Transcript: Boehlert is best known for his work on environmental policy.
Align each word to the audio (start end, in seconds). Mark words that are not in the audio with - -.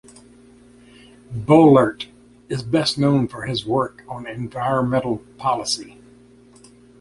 Boehlert 1.31 2.07
is 2.49 2.63
best 2.63 2.97
known 2.97 3.27
for 3.27 3.43
his 3.43 3.67
work 3.67 4.03
on 4.07 4.25
environmental 4.25 5.17
policy. 5.37 6.01